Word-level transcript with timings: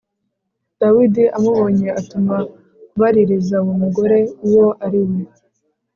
Dawidi 0.81 1.23
amubonye 1.37 1.87
atuma 1.99 2.35
kubaririza 2.89 3.55
uwo 3.63 3.73
mugore 3.81 4.17
uwo 4.47 4.67
ari 4.85 4.99
we. 5.07 5.15